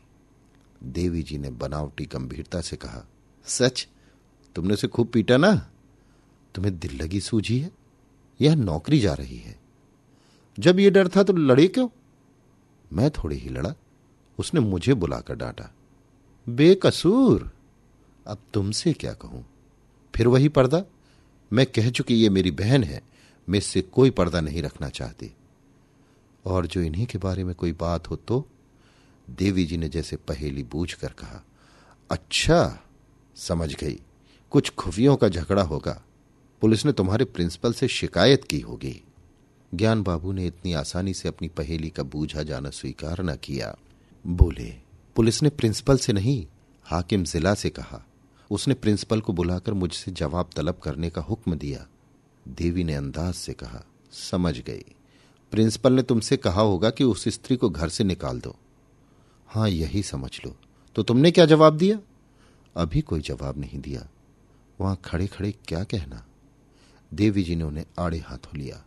देवी 0.82 1.22
जी 1.22 1.38
ने 1.38 1.50
बनावटी 1.50 2.04
गंभीरता 2.04 2.60
से 2.60 2.76
कहा, 2.76 3.06
सच? 3.44 3.88
तुमने 4.54 4.74
उसे 4.74 4.88
खूब 4.88 5.08
पीटा 5.08 5.36
ना? 5.36 5.70
तुम्हें 6.54 6.78
दिल 6.78 7.02
लगी 7.02 7.20
सूझी 7.20 7.58
है? 7.58 7.70
यह 8.40 8.54
नौकरी 8.54 9.00
जा 9.00 9.14
रही 9.14 9.36
है। 9.36 9.58
जब 10.58 10.78
यह 10.78 10.90
डर 10.90 11.08
था 11.08 11.22
तो 11.22 11.32
लड़े 11.32 11.68
क्यों? 11.68 11.88
मैं 12.92 13.10
थोड़ी 13.10 13.36
ही 13.36 13.48
लड़ा। 13.48 13.74
उसने 14.38 14.60
मुझे 14.60 14.94
बुलाकर 14.94 15.34
डांटा, 15.34 15.74
बेकसूर, 16.48 17.52
अब 18.26 18.38
तुमसे 18.54 18.92
क्या 18.92 19.12
कहूँ? 19.12 19.46
फिर 20.14 20.28
वही 20.28 20.48
पर्दा? 20.48 20.84
मैं 21.52 21.66
कह 21.66 21.90
चुकी 21.90 22.14
ये 22.14 22.28
मेरी 22.28 22.50
बहन 22.50 22.84
है, 22.84 23.02
मैं 23.48 23.58
इससे 23.58 23.80
कोई 23.80 24.10
पर्दा 24.10 24.40
नहीं 24.40 24.62
रखना 24.62 24.88
चाहती। 24.88 25.34
और 26.44 26.66
जो 26.66 26.80
इन्हीं 26.80 27.06
के 27.06 27.18
बारे 27.18 27.44
में 27.44 27.54
कोई 27.54 27.72
बात 27.72 28.10
हो 28.10 28.16
तो? 28.16 28.46
देवी 29.30 29.64
जी 29.64 29.76
ने 29.76 29.88
जैसे 29.88 30.16
पहेली 30.16 30.62
बूझ 30.62 30.92
कर 30.92 31.08
कहा 31.08 31.44
अच्छा 32.10 32.80
समझ 33.36 33.74
गई। 33.74 34.00
कुछ 34.50 34.70
खुफियों 34.70 35.16
का 35.16 35.28
झगड़ा 35.28 35.62
होगा। 35.62 36.02
पुलिस 36.60 36.86
ने 36.86 36.92
तुम्हारे 36.92 37.24
प्रिंसिपल 37.24 37.72
से 37.72 37.88
शिकायत 37.88 38.44
की 38.44 38.60
होगी। 38.60 39.02
ज्ञान 39.74 40.02
बाबू 40.02 40.32
ने 40.32 40.46
इतनी 40.46 40.72
आसानी 40.72 41.14
से 41.14 41.28
अपनी 41.28 41.48
पहेली 41.48 41.90
का 41.90 42.02
बूझा 42.02 42.42
जाना 42.42 42.70
स्वीकार 42.70 43.22
न 43.22 43.36
किया। 43.36 43.76
बोले, 44.26 44.74
पुलिस 45.16 45.42
ने 45.42 45.48
प्रिंसिपल 45.48 45.98
से 45.98 46.12
नहीं, 46.12 46.46
हाकिम 46.84 47.24
जिला 47.24 47.54
से 47.54 47.70
कहा। 47.70 48.06
उसने 48.50 48.74
प्रिंसिपल 48.74 49.20
को 49.20 49.32
बुलाकर 49.32 49.72
मुझसे 49.74 50.10
जवाब 50.10 50.50
तलब 50.56 50.74
करने 50.74 51.10
का 51.10 51.22
हुक्म 51.22 51.54
दिया। 51.54 51.86
देवी 52.48 52.84
ने 52.84 52.94
अंदाज 52.94 53.34
से 53.34 53.52
कहा, 53.52 53.84
समझ 54.12 54.58
गई। 54.58 54.84
प्रिंसिपल 55.50 55.92
ने 55.92 56.02
तुमसे 56.02 56.36
कहा 56.36 56.60
होगा 56.60 56.90
कि 56.90 57.04
उस 57.04 57.28
स्त्री 57.28 57.56
को 57.56 57.70
घर 57.70 57.88
से 57.88 58.04
निकाल 58.04 58.40
दो। 58.40 58.56
हाँ, 59.48 59.68
यही 59.68 60.02
समझ 60.02 60.40
लो। 60.46 60.56
तो 60.94 61.02
तुमने 61.02 61.30
क्या 61.30 61.46
जवाब 61.46 61.76
दिया? 61.76 61.98
अभी 62.76 63.00
कोई 63.00 63.20
जवाब 63.20 63.58
नहीं 63.58 63.80
दिया। 63.80 64.08
वहाँ 64.80 65.00
खड़े 65.04 65.26
खड़े 65.26 65.52
क्या 65.52 65.84
कहना? 65.84 66.26
देवी 67.14 67.42
जी 67.42 67.56
ने 67.56 67.64
उन्हें 67.64 67.86
आड़े 67.98 68.18
हाथों 68.18 68.60
लिया। 68.60 68.84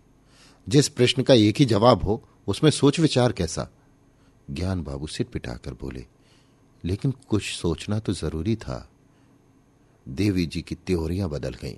जिस 0.69 0.89
प्रश्न 0.89 1.23
का 1.23 1.33
एक 1.33 1.55
ही 1.59 1.65
जवाब 1.65 2.03
हो, 2.03 2.27
उसमें 2.47 2.71
सोच 2.71 2.99
विचार 2.99 3.31
कैसा? 3.31 3.69
ज्ञान 4.49 4.81
बाबू 4.83 5.07
सिट 5.07 5.27
पिटाकर 5.27 5.73
बोले, 5.73 6.05
लेकिन 6.83 7.13
कुछ 7.29 7.43
सोचना 7.51 7.99
तो 7.99 8.13
ज़रूरी 8.13 8.55
था। 8.55 8.87
देवी 10.05 10.45
जी 10.45 10.61
की 10.61 10.75
त्योरियाँ 10.77 11.29
बदल 11.29 11.53
गईं। 11.53 11.75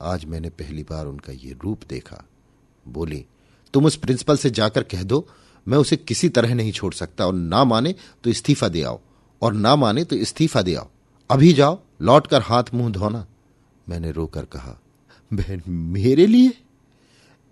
आज 0.00 0.24
मैंने 0.24 0.50
पहली 0.50 0.82
बार 0.82 1.06
उनका 1.06 1.32
ये 1.34 1.56
रूप 1.62 1.80
देखा। 1.88 2.24
बोली, 2.86 3.24
तुम 3.74 3.86
उस 3.86 3.96
प्रिंसिपल 3.96 4.36
से 4.36 4.50
जाकर 4.50 4.82
कह 4.82 5.02
दो, 5.02 5.26
मैं 5.66 5.78
उसे 5.78 5.96
किसी 5.96 6.28
तरह 6.28 6.54
नहीं 6.54 6.72
छोड़ 6.72 6.92
सकता 6.94 7.26
और 7.26 7.34
ना 7.34 7.64
माने 7.64 7.94
तो 8.24 8.30
इस्तीफा 8.30 8.68
दे 8.68 8.82
आओ, 8.82 9.00
और 9.42 9.52
ना 9.54 9.74
माने 9.76 10.04
तो 10.04 10.16
इस्तीफा 10.16 10.62
दे 10.62 10.74
आओ। 10.74 10.88
अभी 11.30 11.52
जाओ, 11.52 11.78
लौटकर 12.02 12.42
हाथ 12.42 12.74
मुँह 12.74 12.90
धोना। 12.92 13.26
मैंने 13.86 14.10
रोकर 14.12 14.44
कहा, 14.44 14.78
बहन, 15.30 15.62
मेरे 15.68 16.26
लिए? 16.26 16.52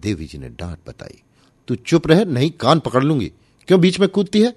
देवी 0.00 0.26
जी 0.26 0.38
ने 0.38 0.48
डांट 0.50 0.78
बताई, 0.86 1.22
तू 1.68 1.74
चुप 1.76 2.06
रह, 2.06 2.24
नहीं 2.24 2.50
कान 2.50 2.80
पकड़ 2.80 3.02
लूँगी। 3.04 3.32
क्यों 3.68 3.80
बीच 3.80 3.98
में 4.00 4.08
कूदती 4.08 4.42
है? 4.42 4.54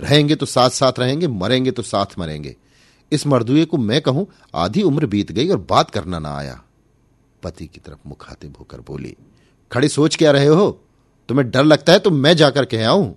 रहेंगे 0.00 0.34
तो 0.34 0.46
साथ 0.46 0.70
साथ 0.70 0.98
रहेंगे, 0.98 1.28
मरेंगे 1.28 1.70
तो 1.70 1.82
साथ 1.82 2.18
मरेंगे। 2.18 2.56
इस 3.12 3.26
मर्दुए 3.26 3.64
को 3.64 3.76
मैं 3.76 4.00
कहूँ, 4.00 4.26
आधी 4.54 4.82
उम्र 4.82 5.06
बीत 5.06 5.32
गई 5.32 5.48
और 5.48 5.66
बात 5.70 5.90
करना 5.90 6.18
ना 6.18 6.36
आया। 6.36 6.62
पति 7.42 7.66
की 7.66 7.80
तरफ़ 7.80 8.08
मुखातिब 8.08 8.56
होकर 8.58 8.80
बोली, 8.80 9.16
खड़ी 9.72 9.88
सोच 9.88 10.16
क्या 10.16 10.30
रहे 10.30 10.46
हो? 10.46 10.70
तुम्हें 11.28 11.50
डर 11.50 11.64
लगता 11.64 11.92
है 11.92 11.98
तो 11.98 12.10
मैं 12.10 12.36
जाकर 12.36 12.64
कह 12.64 12.88
आऊँ? 12.88 13.14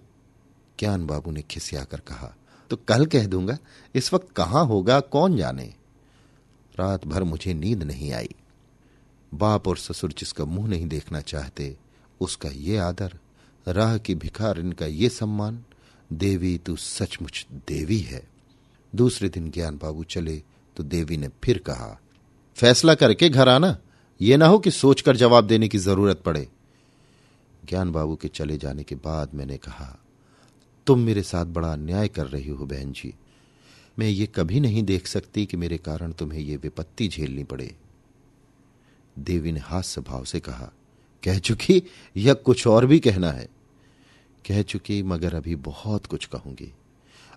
ज्ञान 0.80 1.06
बाबू 1.06 1.32
ने 1.32 1.42
खिसियाकर 1.42 2.00
कहा 2.00 2.36
तो 2.70 2.78
कल 2.78 3.06
कह 3.06 3.26
दूँगा, 3.26 3.58
इस 3.96 4.14
वक्त 4.14 4.28
कहाँ 4.36 4.66
होगा, 4.66 5.00
कौन 5.00 5.38
जाने? 5.38 5.74
रात 6.80 7.06
भर 7.08 7.24
मुझे 7.24 7.54
नींद 7.54 7.84
नहीं 7.84 8.12
आई। 8.14 8.30
बाप 9.32 9.68
और 9.68 9.78
ससुर 9.78 10.14
जिसका 10.18 10.46
मुँह 10.46 10.68
नहीं 10.68 10.88
देखना 10.88 11.22
चाहते, 11.22 11.76
उसका 12.22 12.50
ये 12.50 12.78
आदर 12.78 13.18
राह 13.70 13.98
की 13.98 14.16
भिखार 14.16 14.60
इनका 14.60 14.86
ये 14.86 15.10
सम्मान, 15.10 15.64
देवी 16.10 16.58
तू 16.58 16.76
सचमुच 16.76 17.46
देवी 17.68 18.00
है। 18.00 18.28
दूसरे 18.94 19.30
दिन 19.30 19.50
ज्ञान 19.52 19.78
बाबू 19.78 20.04
चले 20.04 20.42
तो 20.78 20.84
देवी 20.84 21.18
ने 21.18 21.30
फिर 21.44 21.58
कहा, 21.60 22.00
फैसला 22.58 22.94
करके 22.96 23.30
घर 23.30 23.50
आना। 23.50 23.78
यह 24.22 24.38
ना 24.38 24.48
हो 24.48 24.60
कि 24.60 24.72
सोचकर 24.72 25.16
जवाब 25.16 25.48
देने 25.48 25.68
की 25.68 25.78
ज़रूरत 25.78 26.22
पड़े। 26.22 26.48
ज्ञान 27.64 27.92
बाबू 27.92 28.16
के 28.16 28.28
चले 28.28 28.58
जाने 28.58 28.84
के 28.84 28.96
बाद 28.96 29.34
मैंने 29.36 29.58
कहा, 29.58 29.98
तुम 30.88 31.00
मेरे 31.00 31.24
साथ 31.24 31.46
बड़ा 31.46 31.72
अन्याय 31.74 32.08
कर 32.08 32.28
रही 32.28 32.50
हो 32.50 32.66
बहन 32.66 32.92
जी। 32.92 33.14
मैं 34.00 34.08
ये 34.08 34.26
कभी 34.26 34.60
नहीं 34.60 34.84
देख 34.84 35.08
सकती 35.08 35.46
कि 35.46 35.58
मेरे 35.58 35.78
कारण 35.78 36.12
तुम्हें 36.12 36.40
ये 36.40 36.58
विपत्ति 36.58 37.08
झेलनी 37.08 37.44
पड़े। 37.44 37.76
देवी 39.20 39.52
ने 39.52 39.60
हास्य 39.60 40.02
भाव 40.02 40.24
से 40.24 40.40
कहा, 40.40 40.72
कह 41.24 41.40
चुकी 41.40 41.82
या 42.16 42.34
कुछ 42.34 42.66
और 42.68 42.86
भी 42.86 43.00
कहना 43.00 43.32
है। 43.32 43.48
कह 44.46 44.62
चुकी, 44.62 45.02
मगर 45.04 45.36
अभी 45.36 45.56
बहुत 45.56 46.06
कुछ 46.06 46.26
कहूँगी। 46.26 46.72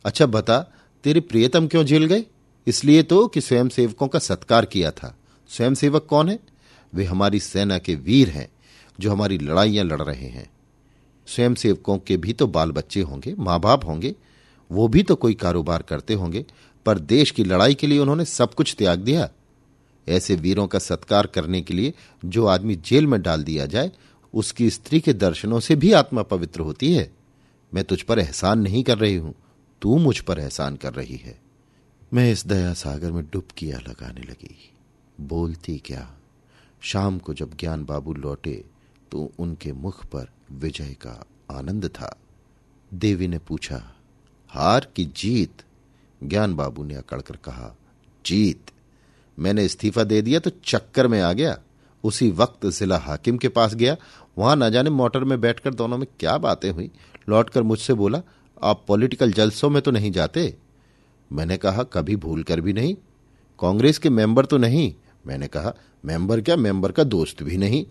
अच्छा 0.05 0.27
बता, 0.27 0.59
तेरे 1.05 1.21
प्रियतम 1.21 1.67
क्यों 1.67 1.85
जेल 1.85 2.05
गए 2.05 2.25
इसलिए 2.67 3.03
तो 3.03 3.27
कि 3.27 3.41
स्वयं 3.41 3.69
सेवकों 3.69 4.09
का 4.09 4.19
सत्कार 4.19 4.65
किया 4.65 4.91
था। 4.91 5.17
स्वयं 5.51 5.75
सेवक 5.75 6.07
कौन 6.07 6.29
है? 6.29 6.39
वे 6.93 7.05
हमारी 7.05 7.41
सेना 7.41 7.79
के 7.79 7.95
वीर 7.95 8.29
हैं, 8.29 8.49
जो 8.99 9.13
हमारी 9.13 9.39
लड़ाइयाँ 9.39 9.85
लड़ 9.85 10.03
रहे 10.03 10.29
हैं। 10.29 10.51
स्वयं 11.27 11.55
सेवकों 11.55 11.99
के 11.99 12.17
भी 12.17 12.33
तो 12.33 12.47
बाल 12.47 12.73
बच्चे 12.73 13.01
होंगे 13.01 13.35
माँ 13.39 13.59
बाप 13.61 13.85
होंगे, 13.85 14.15
वो 14.71 14.89
भी 14.89 15.03
तो 15.03 15.15
कोई 15.15 15.35
कारोबार 15.35 15.83
करते 15.83 16.15
होंगे, 16.15 16.45
पर 16.87 16.99
देश 16.99 17.31
की 17.31 17.45
लड़ाई 17.45 17.75
के 17.75 17.87
लिए 17.87 17.99
उन्होंने 17.99 18.25
सब 18.25 18.55
कुछ 18.55 18.75
त्याग 18.79 18.99
दिया। 18.99 19.29
ऐसे 20.07 20.35
वीरों 20.35 20.67
का 20.67 20.79
सत्कार 20.79 21.27
करने 21.27 21.61
के 21.61 21.75
लिए 21.75 21.93
जो 22.25 22.47
आदमी 22.47 22.75
जेल 22.77 23.07
में 23.07 23.21
डाल 23.23 23.43
दिया 23.43 23.67
जाए 23.67 23.91
उसकी 24.35 24.71
स्त्री 24.71 25.01
के 25.01 25.13
दर्शनों 25.13 25.61
से 25.61 25.77
भी 25.77 25.93
आत्मा 25.93 26.23
पवित्र 26.23 26.61
होती 26.61 26.93
है। 26.95 27.13
मैं 27.75 27.85
तुझ 27.85 28.03
पर 28.03 28.19
एहसान 28.19 28.59
नहीं 28.59 28.83
कर 28.83 28.99
रही 28.99 29.15
हूँ। 29.15 29.35
तू 29.83 29.99
मुझ 29.99 30.19
पर 30.21 30.39
एहसान 30.39 30.77
कर 30.77 30.93
रही 30.95 31.17
है। 31.17 31.41
मैं 32.13 32.33
इस 32.33 32.47
दया 32.47 32.73
सागर 32.75 33.13
में 33.13 33.25
डुबकियाँ 33.33 33.81
लगाने 33.81 34.21
लगी। 34.21 34.73
बोलती 35.21 35.79
क्या? 35.79 36.13
शाम 36.81 37.19
को 37.19 37.35
जब 37.35 37.57
ज्ञान 37.57 37.85
बाबू 37.85 38.15
लौटे 38.15 38.65
तो 39.11 39.33
उनके 39.39 39.73
मुख 39.73 40.05
पर 40.07 40.29
विजय 40.53 40.95
का 41.07 41.25
आनंद 41.51 41.87
था। 41.87 42.17
देवी 42.95 43.29
ने 43.29 43.39
पूछा, 43.39 43.93
हार 44.49 44.89
की 44.97 45.05
जीत? 45.17 45.63
ज्ञान 46.23 46.55
बाबू 46.55 46.85
ने 46.85 46.95
अकड़कर 46.95 47.37
कहा, 47.37 47.77
जीत। 48.27 48.71
मैंने 49.39 49.65
इस्तीफा 49.65 50.05
दे 50.05 50.23
दिया 50.23 50.41
तो 50.41 50.51
चक्कर 50.65 51.07
में 51.09 51.21
आ 51.21 51.33
गया। 51.33 51.59
उसी 52.05 52.31
वक्त 52.31 52.67
जिला 52.67 52.99
हाकिम 52.99 53.37
के 53.39 53.49
पास 53.49 53.75
गया 53.75 53.97
वहाँ 54.39 54.57
न 54.57 54.71
जाने 54.71 54.91
मोटर 54.91 55.25
में 55.25 55.41
बैठकर 55.41 55.75
दोनों 55.75 55.99
में 55.99 56.07
क्या 56.21 56.39
बातें 56.39 56.71
हुई। 56.71 56.91
लौटकर 57.29 57.63
मुझसे 57.63 57.95
बोला, 57.95 58.23
आप 58.63 58.85
पॉलिटिकल 58.89 59.33
जलसों 59.33 59.71
में 59.71 59.83
तो 59.83 59.91
नहीं 59.91 60.13
जाते? 60.13 60.57
मैंने 61.33 61.57
कहा, 61.57 61.83
कभी 61.83 62.17
भूल 62.17 62.43
कर 62.43 62.61
भी 62.61 62.73
नहीं। 62.73 62.95
कांग्रेस 63.61 63.99
के 63.99 64.11
मेंबर 64.11 64.45
तो 64.47 64.59
नहीं। 64.59 64.95
मैंने 65.27 65.47
कहा, 65.47 65.75
मेंबर 66.05 66.41
क्या? 66.41 66.57
मेंबर 66.57 66.93
का 66.93 67.05
दोस्त 67.05 67.43
भी 67.43 67.57
नहीं। 67.57 67.85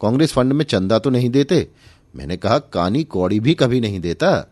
कांग्रेस 0.00 0.32
फंड 0.32 0.52
में 0.52 0.64
चंदा 0.64 0.98
तो 0.98 1.10
नहीं 1.10 1.30
देते? 1.30 1.68
मैंने 2.16 2.36
कहा, 2.36 2.58
कानी 2.58 3.04
कौड़ी 3.04 3.40
भी 3.40 3.54
कभी 3.54 3.80
नहीं 3.80 4.00
देता। 4.00 4.46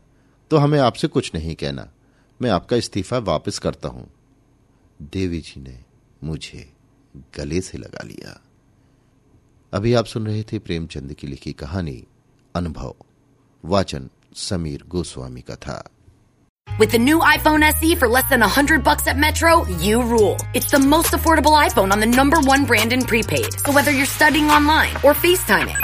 तो 0.50 0.56
हमें 0.56 0.80
आपसे 0.80 1.08
कुछ 1.08 1.34
नहीं 1.34 1.54
कहना। 1.54 1.90
मैं 2.42 2.50
आपका 2.50 2.76
इस्तीफा 2.76 3.18
वापस 3.18 3.58
करता 3.58 3.88
हूँ। 3.88 4.10
देवी 5.02 5.40
जी 5.40 5.60
ने 5.60 5.78
मुझे 6.24 6.72
गले 7.36 7.60
से 7.60 7.78
लगा 7.78 8.04
लिया। 8.04 8.40
अभी 9.73 9.93
आप 9.93 10.05
सुन 10.05 10.27
रहे 10.27 10.43
थे 10.51 10.59
प्रेमचंद 10.67 11.13
की 11.19 11.27
लिखी 11.27 11.53
कहानी 11.61 12.03
अनुभव 12.55 12.95
वाचन 13.65 14.09
समीर 14.47 14.83
गोस्वामी 14.95 15.41
का 15.41 15.55
था 15.67 15.83
With 16.79 16.91
the 16.91 16.99
new 16.99 17.19
iPhone 17.27 17.63
SE 17.67 17.95
for 17.95 18.07
less 18.07 18.29
than 18.29 18.41
100 18.41 18.83
bucks 18.83 19.07
at 19.07 19.17
Metro, 19.17 19.65
you 19.85 20.01
rule. 20.03 20.35
It's 20.53 20.69
the 20.69 20.79
most 20.79 21.15
affordable 21.17 21.55
iPhone 21.59 21.91
on 21.91 21.99
the 21.99 22.05
number 22.05 22.39
one 22.49 22.65
brand 22.65 22.93
in 22.93 23.01
prepaid. 23.01 23.59
So 23.65 23.71
whether 23.71 23.89
you're 23.99 24.05
studying 24.05 24.51
online 24.51 24.93
or 24.97 25.15
FaceTiming. 25.15 25.81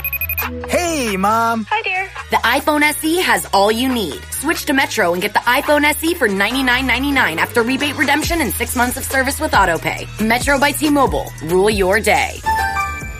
Hey, 0.68 1.18
Mom. 1.18 1.66
Hi, 1.70 1.82
dear. 1.82 2.06
The 2.30 2.38
iPhone 2.38 2.84
SE 2.84 3.16
has 3.22 3.48
all 3.54 3.72
you 3.72 3.90
need. 3.90 4.22
Switch 4.42 4.66
to 4.66 4.74
Metro 4.74 5.14
and 5.14 5.22
get 5.22 5.34
the 5.34 5.40
iPhone 5.40 5.84
SE 5.86 6.14
for 6.14 6.28
$99.99 6.28 7.38
after 7.38 7.64
rebate 7.64 7.98
redemption 7.98 8.42
and 8.42 8.54
six 8.54 8.76
months 8.76 8.98
of 8.98 9.04
service 9.04 9.40
with 9.40 9.52
AutoPay. 9.52 10.28
Metro 10.28 10.60
by 10.60 10.72
T-Mobile. 10.72 11.32
Rule 11.46 11.70
your 11.70 12.00
day. 12.00 12.40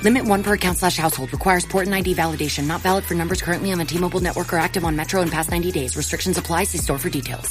Limit 0.03 0.25
one 0.27 0.43
per 0.43 0.55
account 0.55 0.79
slash 0.79 0.97
household. 0.97 1.33
Requires 1.33 1.65
port 1.67 1.87
and 1.87 1.95
ID 1.95 2.15
validation. 2.15 2.67
Not 2.67 2.81
valid 2.81 3.05
for 3.05 3.15
numbers 3.15 3.43
currently 3.43 3.73
on 3.73 3.79
the 3.79 3.85
T-Mobile 3.85 4.21
network 4.21 4.53
or 4.53 4.59
active 4.59 4.85
on 4.85 4.97
Metro 4.97 5.23
in 5.23 5.29
past 5.29 5.51
90 5.51 5.71
days. 5.71 5.97
Restrictions 5.97 6.39
apply. 6.39 6.65
See 6.65 6.79
store 6.79 6.99
for 6.99 7.11
details. 7.11 7.47